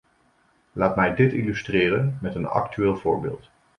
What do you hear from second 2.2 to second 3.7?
met een actueel voorbeeld.